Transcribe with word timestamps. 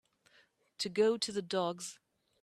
To 0.79 0.89
go 0.89 1.15
to 1.15 1.31
the 1.31 1.43
dogs 1.43 1.99